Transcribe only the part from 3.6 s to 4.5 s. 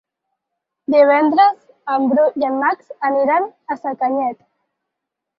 a Sacanyet.